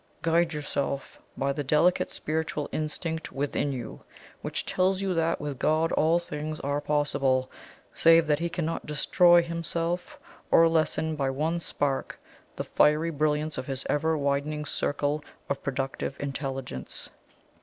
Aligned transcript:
Guide 0.23 0.51
yourself 0.51 1.19
by 1.37 1.53
the 1.53 1.63
delicate 1.63 2.09
Spiritual 2.09 2.67
Instinct 2.71 3.31
within 3.31 3.71
you, 3.71 4.03
which 4.41 4.65
tells 4.65 4.99
you 4.99 5.13
that 5.13 5.39
with 5.39 5.59
God 5.59 5.91
all 5.91 6.17
things 6.17 6.59
are 6.61 6.81
possible, 6.81 7.51
save 7.93 8.25
that 8.25 8.39
He 8.39 8.49
cannot 8.49 8.87
destroy 8.87 9.43
Himself 9.43 10.17
or 10.49 10.67
lessen 10.67 11.15
by 11.15 11.29
one 11.29 11.59
spark 11.59 12.19
the 12.55 12.63
fiery 12.63 13.11
brilliancy 13.11 13.61
of 13.61 13.67
his 13.67 13.85
ever 13.91 14.17
widening 14.17 14.65
circle 14.65 15.23
of 15.47 15.61
productive 15.61 16.19
Intelligence. 16.19 17.11